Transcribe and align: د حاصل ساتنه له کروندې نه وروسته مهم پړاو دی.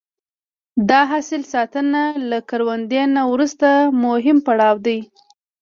د 0.89 0.91
حاصل 1.09 1.41
ساتنه 1.53 2.03
له 2.29 2.39
کروندې 2.49 3.01
نه 3.15 3.23
وروسته 3.31 3.67
مهم 4.03 4.37
پړاو 4.45 4.75
دی. 4.85 4.99